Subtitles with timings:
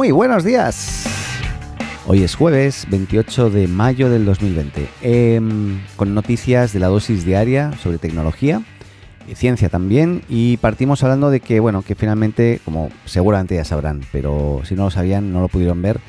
[0.00, 1.04] Muy buenos días.
[2.06, 7.72] Hoy es jueves 28 de mayo del 2020, em, con noticias de la dosis diaria
[7.82, 8.62] sobre tecnología
[9.28, 10.22] y ciencia también.
[10.30, 14.84] Y partimos hablando de que, bueno, que finalmente, como seguramente ya sabrán, pero si no
[14.84, 16.00] lo sabían, no lo pudieron ver,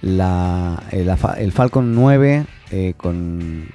[0.00, 3.68] la, el, Falcon 9 eh, con,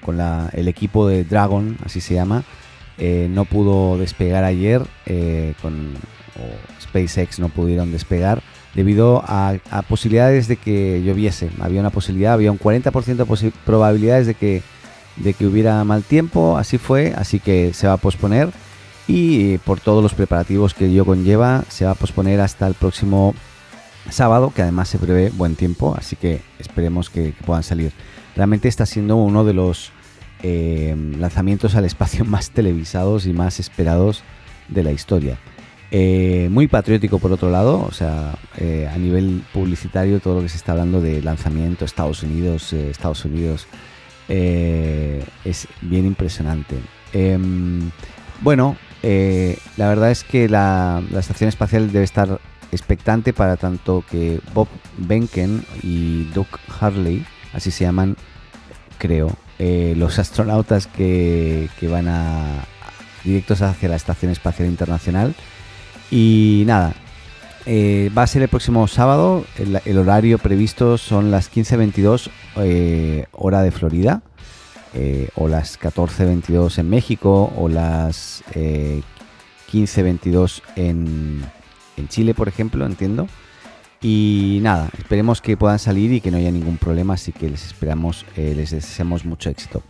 [0.52, 2.44] el equipo de Dragon, así se llama,
[2.98, 5.94] eh, no pudo despegar ayer, eh, con
[6.82, 8.42] SpaceX no pudieron despegar
[8.74, 9.58] debido a,
[9.88, 11.50] posibilidades de que lloviese.
[11.60, 14.62] Había una posibilidad, había un 40% de probabilidades de que,
[15.18, 18.50] de que hubiera mal tiempo, así fue, así que se va a posponer
[19.08, 23.36] y por todos los preparativos que ello conlleva, se va a posponer hasta el próximo
[24.10, 27.92] sábado, que además se prevé buen tiempo, así que esperemos que, puedan salir.
[28.36, 29.92] Realmente está siendo uno de los
[30.44, 34.24] eh, lanzamientos al espacio más televisados y más esperados
[34.70, 35.38] de la historia.
[35.94, 40.48] Eh, muy patriótico por otro lado, o sea, eh, a nivel publicitario todo lo que
[40.48, 43.68] se está hablando de lanzamiento, Estados Unidos, eh, Estados Unidos,
[44.30, 46.78] es bien impresionante.
[47.12, 47.92] Em,
[48.40, 52.40] bueno, la verdad es que la, estación espacial debe estar
[52.72, 56.48] expectante para tanto que Bob Benken y Doug
[56.80, 58.16] Harley, así se llaman,
[59.00, 62.64] creo, los astronautas que, que van a
[63.26, 65.36] directos hacia la Estación Espacial Internacional,
[66.12, 66.94] y nada,
[67.66, 69.46] eh, va a ser el próximo sábado.
[69.58, 74.22] El, horario previsto son las 15.22 eh, hora de Florida,
[74.94, 81.46] eh, o las 14.22 en México, o las 15.22 en,
[81.98, 83.28] en Chile, por ejemplo, entiendo.
[84.02, 87.68] Y nada, esperemos que puedan salir y que no haya ningún problema, así que les
[87.68, 89.84] esperamos, les deseamos mucho éxito.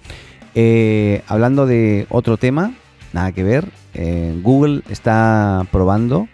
[1.28, 2.74] hablando de otro tema,
[3.14, 3.70] nada que ver.
[3.94, 6.28] Eh, Google está probando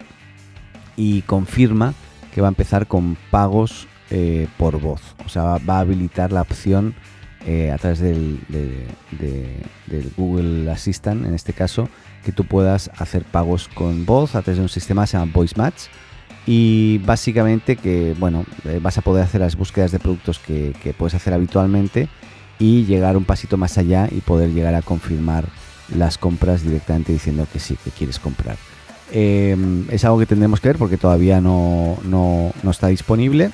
[0.96, 1.94] y confirma
[2.34, 5.02] que va a empezar con pagos eh, por voz.
[5.26, 6.96] O sea, va a habilitar la opción
[7.46, 11.90] eh, a través del, del, Google Assistant, en este caso,
[12.24, 15.32] que tú puedas hacer pagos con voz a través de un sistema que se llama
[15.34, 15.84] Voice Match.
[16.46, 18.46] Y básicamente que, bueno,
[18.82, 22.08] vas a poder hacer las búsquedas de productos que puedes hacer habitualmente
[22.60, 25.46] y llegar un pasito más allá y poder llegar a confirmar
[25.96, 28.58] las compras directamente diciendo que sí, que quieres comprar.
[29.12, 31.98] Em, es algo que tendremos que ver porque todavía no,
[32.70, 33.52] está disponible,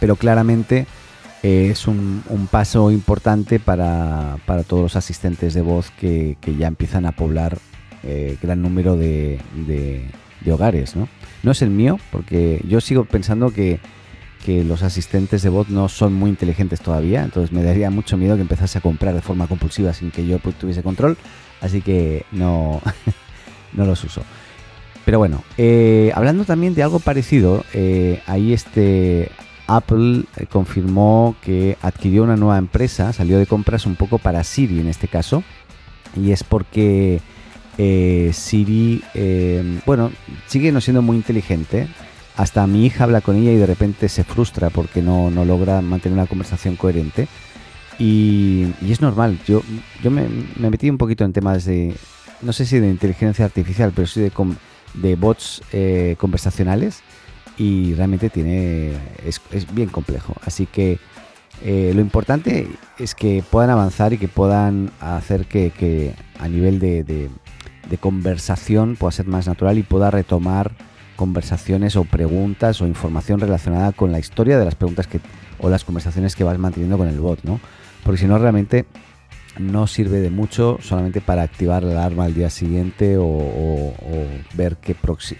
[0.00, 0.86] pero claramente
[1.42, 4.36] eh, es un, paso importante para,
[4.66, 7.58] todos los asistentes de voz que, ya empiezan a poblar
[8.02, 9.40] eh, gran número de,
[10.50, 10.94] hogares.
[10.94, 11.08] ¿no?
[11.42, 13.80] no es el mío, porque yo sigo pensando que,
[14.44, 18.36] que los asistentes de voz no son muy inteligentes todavía, entonces me daría mucho miedo
[18.36, 21.16] que empezase a comprar de forma compulsiva sin que yo tuviese control
[21.60, 22.80] así que no,
[23.72, 24.22] no los uso.
[25.06, 29.30] Pero bueno, eh, hablando también de algo parecido, eh, ahí este
[29.68, 34.80] Apple eh, confirmó que adquirió una nueva empresa, salió de compras un poco para Siri
[34.80, 35.44] en este caso,
[36.16, 37.20] y es porque
[38.32, 39.02] Siri,
[39.86, 40.10] bueno,
[40.48, 41.86] sigue no siendo muy inteligente.
[42.36, 45.80] Hasta mi hija habla con ella y de repente se frustra porque no, no logra
[45.82, 47.28] mantener una conversación coherente.
[47.98, 49.38] Y, es normal.
[49.46, 49.62] Yo,
[50.02, 51.94] yo me, metí un poquito en temas de,
[52.42, 54.32] no sé si de inteligencia artificial, pero sí de,
[54.94, 57.02] de bots eh, conversacionales
[57.58, 58.92] y realmente tiene
[59.24, 59.40] es,
[59.74, 60.34] bien complejo.
[60.44, 60.98] Así que
[61.62, 62.68] eh, lo importante
[62.98, 67.30] es que puedan avanzar y que puedan hacer que, a nivel de, de,
[67.98, 70.72] conversación pueda ser más natural y pueda retomar
[71.16, 75.18] conversaciones o preguntas o información relacionada con la historia de las preguntas que
[75.58, 77.58] o las conversaciones que vas manteniendo con el bot, ¿no?
[78.06, 78.86] Porque si no realmente
[79.58, 83.92] no sirve de mucho solamente para activar la alarma al día siguiente o,
[84.54, 84.76] ver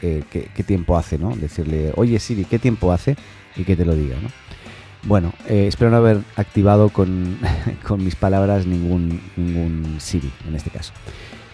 [0.02, 1.36] eh, qué, tiempo hace, ¿no?
[1.36, 3.16] Decirle, oye Siri, ¿qué tiempo hace?
[3.54, 4.28] Y que te lo diga, ¿no?
[5.04, 7.38] Bueno, eh, espero no haber activado con,
[7.98, 10.92] mis palabras ningún, ningún Siri en este caso.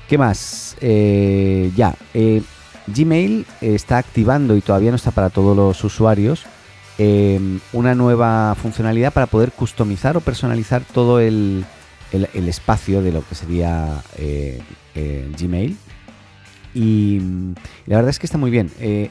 [0.08, 0.78] ¿Qué más?
[0.80, 1.94] Eh, ya,
[2.86, 6.46] Gmail está activando y todavía no está para todos los usuarios
[6.98, 11.64] Em, una nueva funcionalidad para poder customizar o personalizar todo el,
[12.12, 14.60] espacio de lo que sería eh,
[14.94, 15.76] eh, Gmail.
[16.74, 17.20] Y,
[17.86, 18.70] la verdad es que está muy bien.
[18.78, 19.10] Eh,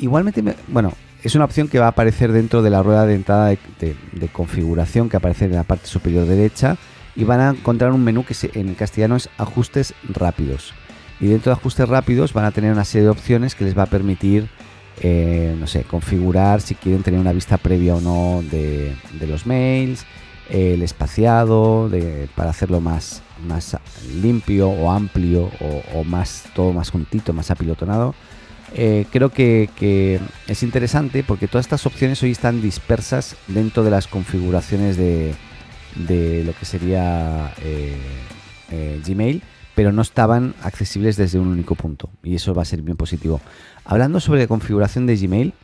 [0.00, 0.92] igualmente, bueno,
[1.22, 5.08] es una opción que va a aparecer dentro de la rueda de entrada de, configuración
[5.08, 6.76] que aparece en la parte superior derecha
[7.16, 10.74] y van a encontrar un menú que en castellano es ajustes rápidos.
[11.20, 13.84] Y dentro de ajustes rápidos van a tener una serie de opciones que les va
[13.84, 14.48] a permitir
[15.00, 18.94] eh, no sé, configurar si quieren tener una vista previa o no de,
[19.26, 20.04] los mails,
[20.50, 21.90] el espaciado,
[22.34, 23.76] para hacerlo más, más
[24.20, 25.50] limpio o amplio
[25.94, 28.14] o, más todo más juntito, más apilotonado.
[28.74, 34.06] eh, creo que, es interesante porque todas estas opciones hoy están dispersas dentro de las
[34.06, 35.34] configuraciones de,
[36.44, 39.42] lo que sería eh, Gmail,
[39.74, 43.40] pero no estaban accesibles desde un único punto y eso va a ser bien positivo.
[43.84, 45.54] Hablando sobre configuración de Gmail,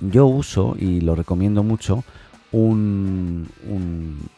[0.00, 2.04] yo uso y lo recomiendo mucho
[2.52, 3.48] un,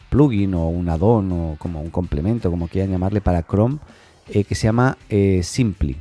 [0.09, 3.79] plugin o un add-on o como un complemento, como quieran llamarle, para Chrome
[4.25, 4.97] que se llama
[5.41, 5.97] Simply.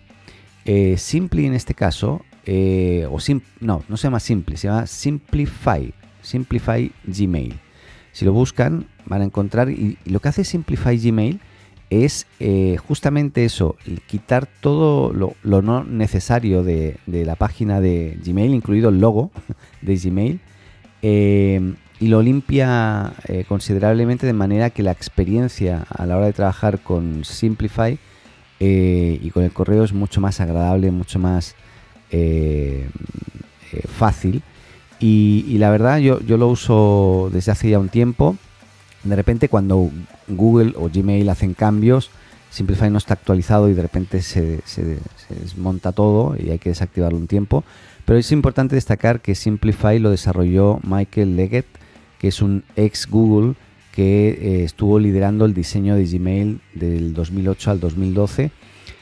[0.65, 3.17] Eh, Simply en este caso, eh, o
[3.61, 7.59] no, no se llama Simply, se llama Simplify, Simplify Gmail.
[8.13, 11.41] Si lo buscan, van a encontrar, y, lo que hace Simplify Gmail
[11.91, 13.77] es eh, justamente eso,
[14.07, 19.31] quitar todo lo, no necesario de, la página de Gmail, incluido el logo
[19.83, 20.41] de Gmail,
[22.01, 23.13] y lo limpia
[23.49, 27.99] considerablemente de manera que la experiencia a la hora de trabajar con Simplify
[28.61, 31.55] eh, y con el correo es mucho más agradable, mucho más
[32.11, 32.89] eh,
[33.73, 34.43] eh, fácil.
[35.01, 38.37] Y, la verdad yo, yo lo uso desde hace ya un tiempo.
[39.09, 39.91] De repente cuando
[40.29, 42.11] Google o Gmail hacen cambios,
[42.51, 44.61] Simplify no está actualizado y de repente se,
[45.29, 47.65] desmonta todo y hay que desactivarlo un tiempo.
[48.05, 51.67] Pero es importante destacar que Simplify lo desarrolló Michael Leggett,
[52.19, 53.55] que es un ex Google
[53.93, 58.51] que eh, estuvo liderando el diseño de Gmail del 2008 al 2012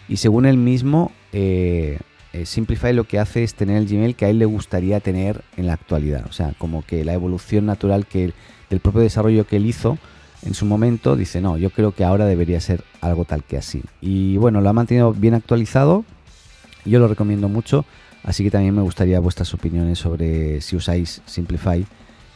[0.08, 1.98] y según él mismo, eh,
[2.36, 5.42] eh, Simplify lo que hace es tener el Gmail que a él le gustaría tener
[5.56, 8.32] en la actualidad, o sea, como que la evolución natural que
[8.68, 9.98] del propio desarrollo que él hizo
[10.42, 13.82] en su momento, dice, no, yo creo que ahora debería ser algo tal que así.
[14.00, 16.04] Y bueno, lo ha mantenido bien actualizado,
[16.84, 17.84] yo lo recomiendo mucho,
[18.22, 21.86] así que también me gustaría vuestras opiniones sobre si usáis Simplify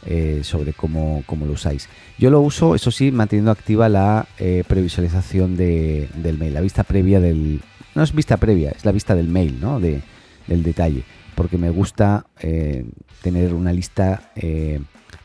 [0.05, 1.87] eh, sobre cómo, lo usáis.
[2.17, 6.83] Yo lo uso, eso sí, manteniendo activa la eh, previsualización de, del mail, la vista
[6.83, 7.61] previa del...
[7.95, 9.79] No es vista previa, es la vista del mail, ¿no?
[9.79, 10.01] De,
[10.47, 11.03] del detalle,
[11.35, 12.85] porque me gusta eh,
[13.21, 14.31] tener una lista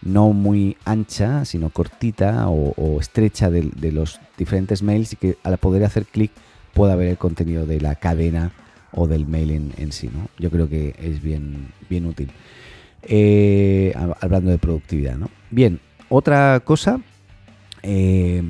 [0.03, 5.85] no muy ancha, sino cortita o, estrecha de, los diferentes mails y que al poder
[5.85, 6.31] hacer clic
[6.73, 8.53] pueda ver el contenido de la cadena
[8.93, 10.29] o del mail en, sí, ¿no?
[10.39, 12.31] Yo creo que es bien, bien útil.
[13.03, 15.17] Eh, hablando de productividad.
[15.17, 15.29] ¿no?
[15.51, 17.01] Bien, otra cosa,
[17.83, 18.43] eh,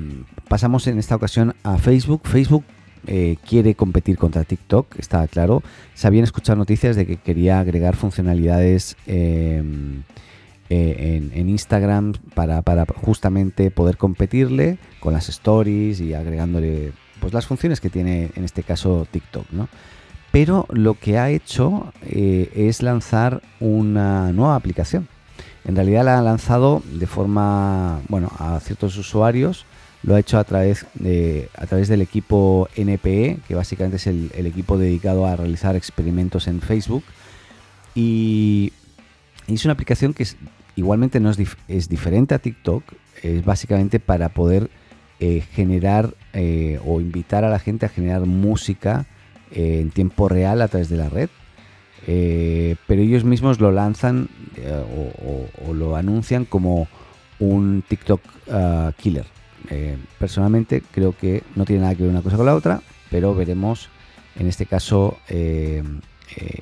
[0.47, 2.21] pasamos en esta ocasión a Facebook.
[2.25, 2.63] Facebook
[3.07, 5.63] eh, quiere competir contra TikTok, está claro.
[5.93, 10.03] Se habían escuchado noticias de que quería agregar funcionalidades en,
[10.69, 17.89] Instagram para, para, justamente poder competirle con las stories y agregándole pues las funciones que
[17.89, 19.69] tiene en este caso TikTok, ¿no?
[20.31, 25.07] pero lo que ha hecho eh, es lanzar una nueva aplicación.
[25.65, 29.65] En realidad la ha lanzado de forma, bueno, a ciertos usuarios,
[30.03, 34.31] lo ha hecho a través, de, a través del equipo NPE, que básicamente es el,
[34.33, 37.03] equipo dedicado a realizar experimentos en Facebook.
[37.95, 38.73] Y,
[39.47, 40.27] es una aplicación que
[40.75, 42.83] igualmente no es, diferente a TikTok,
[43.23, 44.69] es básicamente para poder
[45.19, 49.05] eh, generar eh, o invitar a la gente a generar música
[49.51, 51.29] eh, en tiempo real a través de la red.
[52.05, 54.29] Pero ellos mismos lo lanzan
[55.65, 56.87] o, lo anuncian como
[57.39, 59.25] un TikTok ah, killer.
[60.19, 63.89] Personalmente creo que no tiene nada que ver una cosa con la otra, pero veremos
[64.37, 65.17] en este caso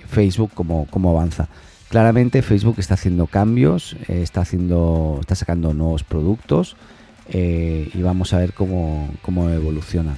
[0.07, 1.47] Facebook cómo, cómo, avanza.
[1.89, 6.75] Claramente Facebook está haciendo cambios, está, haciendo, está sacando nuevos productos
[7.31, 10.17] y vamos a ver cómo, cómo evoluciona.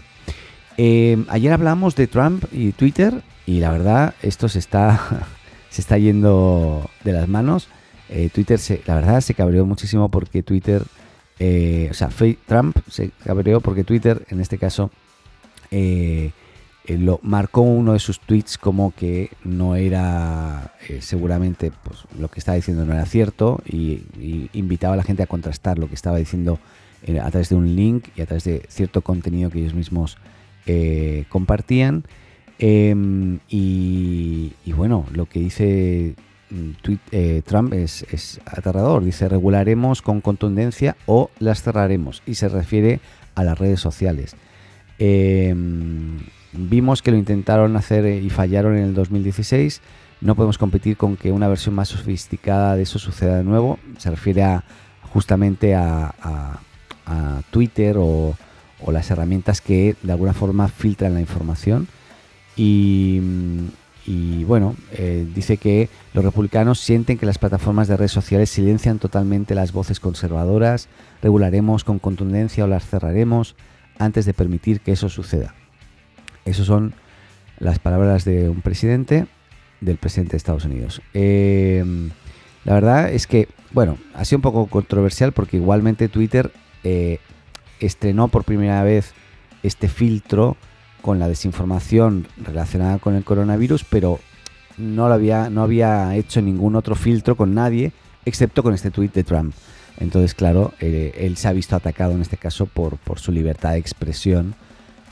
[0.78, 5.28] Eh, ayer hablamos de Trump y Twitter y la verdad esto se está,
[5.70, 7.68] se está yendo de las manos.
[8.10, 10.84] Eh, Twitter, se, la verdad, se cabreó muchísimo porque Twitter,
[11.39, 12.10] eh, o sea,
[12.46, 14.91] Trump se cabreó porque Twitter, en este caso,
[16.88, 22.56] lo marcó uno de sus tweets como que no era, seguramente, pues lo que estaba
[22.56, 24.03] diciendo no era cierto y,
[24.53, 26.60] invitaba a la gente a contrastar lo que estaba diciendo
[27.22, 30.17] a través de un link y a través de cierto contenido que ellos mismos
[30.67, 32.03] eh, compartían.
[32.60, 36.15] Em, y, bueno, lo que dice
[36.50, 36.72] mm,
[37.12, 39.04] eh, Trump es, aterrador.
[39.04, 42.24] Dice, regularemos con contundencia o las cerraremos.
[42.25, 43.00] Y se refiere
[43.36, 44.36] a las redes sociales.
[45.00, 46.20] Em,
[46.54, 49.82] vimos que lo intentaron hacer y fallaron en el 2016.
[50.22, 53.77] No podemos competir con que una versión más sofisticada de eso suceda de nuevo.
[53.98, 54.44] Se refiere
[55.13, 56.60] justamente a
[57.51, 58.36] Twitter o,
[58.82, 61.88] o las herramientas que de alguna forma filtran la información.
[62.56, 63.22] Y,
[64.46, 69.54] bueno, eh, dice que los republicanos sienten que las plataformas de redes sociales silencian totalmente
[69.54, 70.88] las voces conservadoras,
[71.22, 73.56] regularemos con contundencia o las cerraremos
[74.00, 75.54] antes de permitir que eso suceda.
[76.46, 76.94] Esas son
[77.60, 79.28] las palabras de un presidente
[79.82, 81.02] del presidente de Estados Unidos.
[81.14, 82.10] Em,
[82.64, 86.52] la verdad es que, bueno, ha sido un poco controversial porque igualmente Twitter
[86.84, 87.20] eh,
[87.80, 89.14] estrenó por primera vez
[89.64, 90.56] este filtro
[91.08, 94.20] con la desinformación relacionada con el coronavirus, pero
[94.78, 97.94] no, lo había, no había hecho ningún otro filtro con nadie,
[98.26, 99.54] excepto con este tweet de Trump.
[100.02, 103.72] Entonces, claro, eh, él se ha visto atacado en este caso por, por su libertad
[103.72, 104.54] de expresión.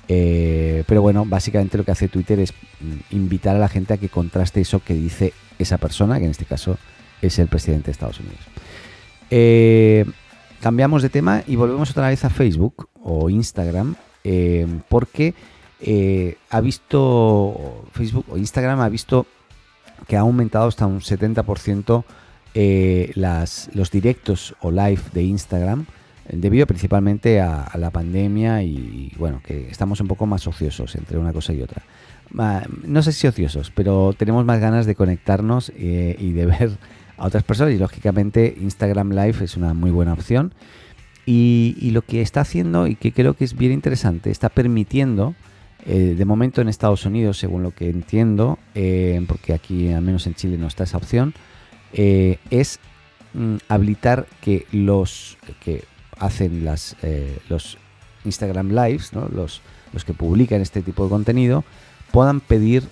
[0.09, 3.97] Eh, pero bueno, básicamente lo que hace Twitter es mm, invitar a la gente a
[3.97, 6.77] que contraste eso que dice esa persona, que en este caso
[7.21, 8.41] es el presidente de Estados Unidos.
[9.29, 10.03] Eh,
[10.59, 13.95] cambiamos de tema y volvemos otra vez a Facebook o Instagram,
[14.89, 15.35] porque
[16.49, 19.25] ha visto Facebook o Instagram ha visto
[20.07, 22.03] que ha aumentado hasta un 70%
[22.57, 25.87] eh, las, los directos o live de Instagram
[26.29, 31.17] eh, debido principalmente a, la pandemia y, bueno, que estamos un poco más ociosos entre
[31.17, 31.83] una cosa y otra.
[32.83, 36.71] No sé si ociosos, pero tenemos más ganas de conectarnos eh, y de ver
[37.17, 40.53] a otras personas y lógicamente Instagram Live es una muy buena opción.
[41.25, 45.35] Y, lo que está haciendo y que creo que es bien interesante, está permitiendo,
[45.85, 48.57] de momento en Estados Unidos, según lo que entiendo,
[49.27, 51.35] porque aquí al menos en Chile no está esa opción,
[51.97, 52.79] eh, es
[53.33, 55.85] mm, habilitar que los que
[56.19, 57.77] hacen las, eh, los
[58.25, 59.61] Instagram Lives, los,
[59.93, 61.63] los que publican este tipo de contenido,
[62.11, 62.83] puedan pedir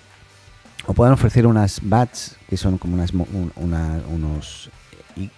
[0.86, 4.70] o puedan ofrecer unas bats que son como unas, unos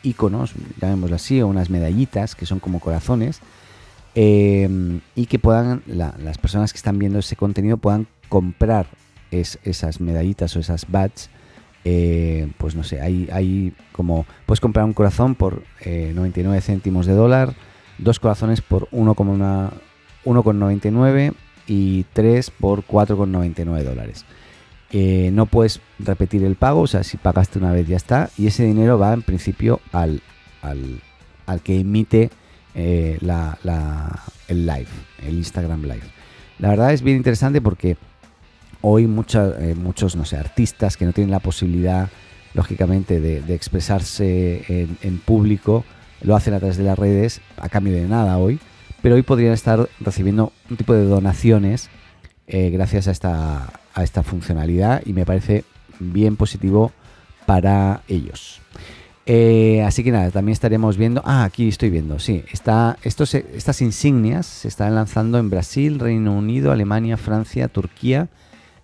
[0.04, 3.42] iconos, llamémoslo así, o unas medallitas que son como corazones,
[4.16, 8.88] eh, y que puedan, las personas que están viendo ese contenido puedan comprar
[9.32, 11.30] esas medallitas o esas bats
[11.88, 17.06] eh, pues no sé, hay, hay como, puedes comprar un corazón por 99 eh, céntimos
[17.06, 17.54] de dólar,
[18.00, 21.36] dos corazones por 1,99
[21.68, 24.26] y tres por 4,99 dólares.
[24.92, 28.48] Eh, no puedes repetir el pago, o sea, si pagaste una vez ya está, y
[28.48, 30.24] ese dinero va en principio al,
[30.64, 31.02] al,
[31.62, 32.32] que emite
[32.76, 33.58] la,
[34.48, 34.88] el live,
[35.26, 36.04] el Instagram Live.
[36.60, 37.98] La verdad es bien interesante porque
[38.82, 42.10] hoy eh, muchos, no sé, artistas que no tienen la posibilidad,
[42.54, 44.64] lógicamente, de, expresarse
[45.02, 45.84] en, público,
[46.22, 48.60] lo hacen a través de las redes a cambio de nada hoy,
[49.02, 51.90] pero hoy podrían estar recibiendo un tipo de donaciones
[52.48, 53.72] eh, gracias a
[54.04, 55.64] esta funcionalidad y me parece
[56.00, 56.92] bien positivo
[57.46, 58.62] para ellos.
[59.28, 61.22] Eh, así que nada, también estaremos viendo.
[61.26, 62.44] Ah, aquí estoy viendo, sí.
[62.52, 68.30] Está, estos, estas insignias se están lanzando en Brasil, Reino Unido, Alemania, Francia, Turquía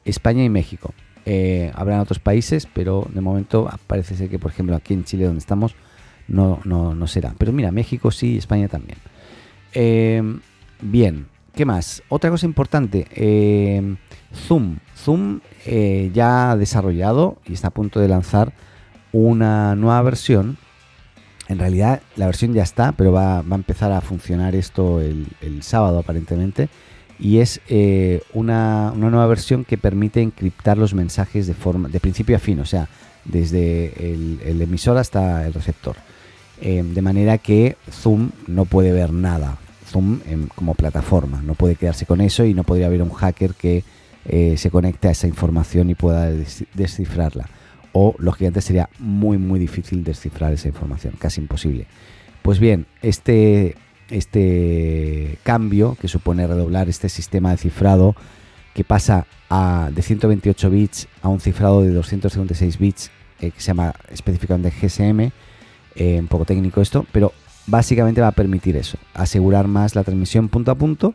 [0.06, 0.94] España y México.
[1.26, 5.26] Eh, habrá otros países, pero de momento parece ser que, por ejemplo, aquí en Chile,
[5.26, 5.76] donde estamos,
[6.28, 7.36] no, no, será.
[7.38, 8.98] Pero mira, México sí, España también.
[9.74, 10.40] Em,
[10.82, 12.02] bien, ¿qué más?
[12.10, 13.98] Otra cosa importante, em,
[14.34, 14.78] Zoom.
[14.98, 18.54] Zoom eh, ya ha desarrollado y está a punto de lanzar
[19.12, 20.58] una nueva versión.
[21.48, 25.28] En realidad la versión ya está, pero va, a empezar a funcionar esto el,
[25.62, 26.70] sábado aparentemente
[27.20, 32.36] y es eh, una, nueva versión que permite encriptar los mensajes de forma de principio
[32.36, 32.88] a fin, o sea,
[33.26, 35.96] desde el, emisor hasta el receptor.
[36.62, 40.22] Eh, de manera que Zoom no puede ver nada, Zoom
[40.56, 43.84] como plataforma, no puede quedarse con eso y no podría haber un hacker que
[44.26, 46.30] eh, se conecte a esa información y pueda
[46.74, 47.50] descifrarla.
[47.94, 51.88] O, lógicamente, sería muy, muy difícil descifrar esa información, casi imposible.
[52.42, 53.76] Pues bien, este
[54.12, 58.16] este cambio que supone redoblar este sistema de cifrado
[58.74, 63.68] que pasa a, de 128 bits a un cifrado de 256 bits eh, que se
[63.68, 65.32] llama específicamente GSM,
[65.96, 67.34] eh, un poco técnico esto, pero
[67.68, 71.14] básicamente va a permitir eso, asegurar más la transmisión punto a punto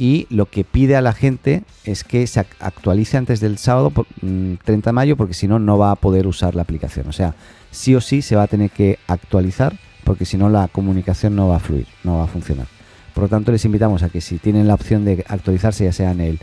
[0.00, 3.92] y lo que pide a la gente es que se actualice antes del sábado
[4.22, 7.12] 30 mm, de mayo porque si no no va a poder usar la aplicación, o
[7.12, 7.34] sea,
[7.70, 11.48] sí o sí se va a tener que actualizar porque si no la comunicación no
[11.48, 12.66] va a fluir, no va a funcionar.
[13.12, 16.12] Por lo tanto, les invitamos a que si tienen la opción de actualizarse, ya sea
[16.12, 16.40] en, el,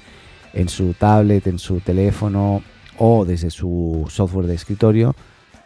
[0.54, 2.62] en su tablet, en su teléfono
[3.00, 5.16] o desde su software de escritorio,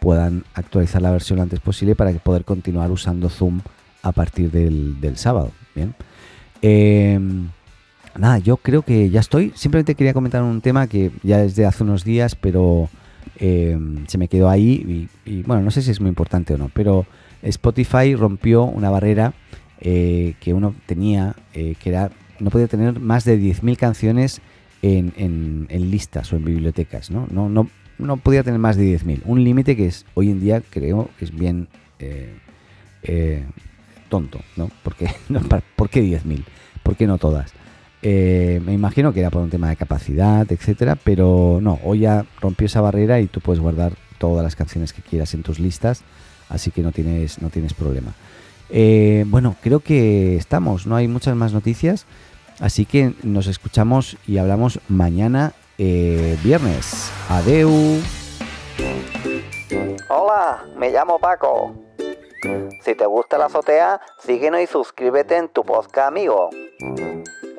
[0.00, 3.60] puedan actualizar la versión lo antes posible para poder continuar usando Zoom
[4.02, 5.50] a partir del, sábado.
[5.74, 5.94] Bien.
[6.62, 7.50] Em,
[8.18, 9.52] nada, yo creo que ya estoy.
[9.54, 12.88] Simplemente quería comentar un tema que ya desde hace unos días, pero
[13.36, 16.70] em, se me quedó ahí y, bueno, no sé si es muy importante o no,
[16.72, 17.06] pero
[17.42, 19.34] Spotify rompió una barrera
[19.80, 24.40] eh, que uno tenía, eh, que era no podía tener más de 10.000 canciones
[24.82, 27.28] en, listas o en bibliotecas, ¿no?
[27.30, 29.22] No, no, no podía tener más de 10.000.
[29.26, 31.68] Un límite que es hoy en día creo que es bien
[32.00, 33.44] eh,
[34.08, 34.70] tonto, ¿no?
[34.82, 35.08] Porque,
[35.76, 36.44] ¿Por qué 10.000?
[36.82, 37.54] ¿Por qué no todas?
[38.02, 42.26] Eh, me imagino que era por un tema de capacidad, etcétera, pero no, hoy ya
[42.40, 46.02] rompió esa barrera y tú puedes guardar todas las canciones que quieras en tus listas,
[46.48, 48.12] así que no tienes, no tienes problema.
[48.70, 52.06] Eh, bueno, creo que estamos, no hay muchas más noticias,
[52.58, 57.12] así que nos escuchamos y hablamos mañana eh, viernes.
[57.28, 58.00] Adeu.
[60.08, 61.74] Hola, me llamo Paco.
[62.84, 66.50] Si te gusta la azotea, síguenos y suscríbete en tu podcast amigo.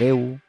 [0.00, 0.40] Adeu.